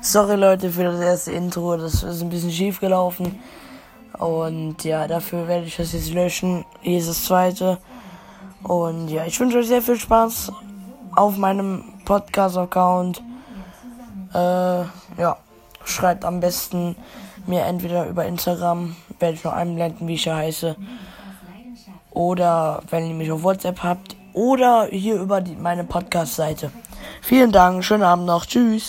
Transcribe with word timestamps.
Sorry 0.00 0.36
Leute 0.36 0.70
für 0.70 0.84
das 0.84 1.00
erste 1.00 1.32
Intro, 1.32 1.76
das 1.76 2.02
ist 2.02 2.22
ein 2.22 2.30
bisschen 2.30 2.52
schief 2.52 2.80
gelaufen. 2.80 3.38
Und 4.18 4.84
ja, 4.84 5.06
dafür 5.06 5.46
werde 5.48 5.66
ich 5.66 5.76
das 5.76 5.92
jetzt 5.92 6.12
löschen. 6.12 6.64
Hier 6.80 6.98
ist 6.98 7.08
das 7.08 7.24
zweite. 7.24 7.78
Und 8.62 9.08
ja, 9.08 9.26
ich 9.26 9.38
wünsche 9.38 9.58
euch 9.58 9.68
sehr 9.68 9.82
viel 9.82 9.98
Spaß 9.98 10.52
auf 11.14 11.36
meinem 11.36 11.84
Podcast-Account. 12.04 13.22
Äh, 14.32 14.38
ja, 14.38 15.36
schreibt 15.84 16.24
am 16.24 16.40
besten 16.40 16.96
mir 17.46 17.64
entweder 17.64 18.08
über 18.08 18.24
Instagram, 18.26 18.96
werde 19.18 19.34
ich 19.34 19.44
noch 19.44 19.52
einblenden, 19.52 20.08
wie 20.08 20.14
ich 20.14 20.24
ja 20.24 20.36
heiße. 20.36 20.76
Oder 22.10 22.82
wenn 22.90 23.06
ihr 23.06 23.14
mich 23.14 23.30
auf 23.30 23.42
WhatsApp 23.42 23.82
habt. 23.82 24.16
Oder 24.32 24.88
hier 24.90 25.16
über 25.16 25.40
die, 25.40 25.56
meine 25.56 25.84
Podcast-Seite. 25.84 26.70
Vielen 27.22 27.52
Dank, 27.52 27.84
schönen 27.84 28.02
Abend 28.02 28.26
noch. 28.26 28.46
Tschüss. 28.46 28.84